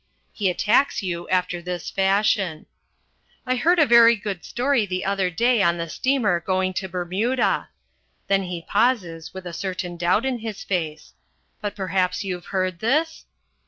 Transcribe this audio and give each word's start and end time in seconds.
He 0.33 0.49
attacks 0.49 1.03
you 1.03 1.29
after 1.29 1.61
this 1.61 1.91
fashion: 1.91 2.65
"I 3.45 3.53
heard 3.53 3.77
a 3.77 3.85
very 3.85 4.15
good 4.15 4.43
story 4.43 4.83
the 4.87 5.05
other 5.05 5.29
day 5.29 5.61
on 5.61 5.77
the 5.77 5.87
steamer 5.87 6.39
going 6.39 6.73
to 6.81 6.89
Bermuda" 6.89 7.69
then 8.25 8.41
he 8.41 8.65
pauses 8.67 9.31
with 9.31 9.45
a 9.45 9.53
certain 9.53 9.97
doubt 9.97 10.25
in 10.25 10.39
his 10.39 10.63
face 10.63 11.13
"but 11.61 11.75
perhaps 11.75 12.23
you've 12.23 12.47
heard 12.47 12.79
this?" 12.79 13.25